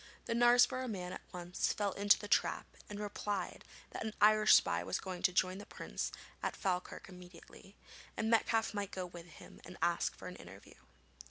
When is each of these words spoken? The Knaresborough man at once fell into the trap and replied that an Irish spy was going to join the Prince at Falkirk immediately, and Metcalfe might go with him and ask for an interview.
The 0.25 0.33
Knaresborough 0.33 0.89
man 0.89 1.13
at 1.13 1.21
once 1.31 1.73
fell 1.73 1.91
into 1.91 2.17
the 2.17 2.27
trap 2.27 2.65
and 2.89 2.99
replied 2.99 3.63
that 3.91 4.03
an 4.03 4.15
Irish 4.19 4.55
spy 4.55 4.83
was 4.83 4.99
going 4.99 5.21
to 5.21 5.31
join 5.31 5.59
the 5.59 5.65
Prince 5.67 6.11
at 6.41 6.55
Falkirk 6.55 7.07
immediately, 7.07 7.75
and 8.17 8.27
Metcalfe 8.27 8.73
might 8.73 8.89
go 8.89 9.05
with 9.05 9.27
him 9.27 9.61
and 9.63 9.77
ask 9.79 10.15
for 10.15 10.27
an 10.27 10.37
interview. 10.37 10.73